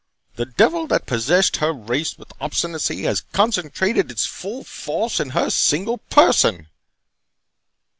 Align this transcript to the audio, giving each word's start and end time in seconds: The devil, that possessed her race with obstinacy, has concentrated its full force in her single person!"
The 0.35 0.47
devil, 0.47 0.87
that 0.87 1.05
possessed 1.05 1.57
her 1.57 1.71
race 1.71 2.17
with 2.17 2.33
obstinacy, 2.41 3.03
has 3.03 3.21
concentrated 3.33 4.09
its 4.09 4.25
full 4.25 4.63
force 4.63 5.19
in 5.19 5.29
her 5.29 5.51
single 5.51 5.99
person!" 5.99 6.65